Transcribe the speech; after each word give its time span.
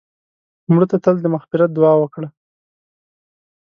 مړه 0.73 0.85
ته 0.91 0.97
تل 1.03 1.15
د 1.21 1.25
مغفرت 1.33 1.69
دعا 1.77 1.93
وکړه 1.99 2.29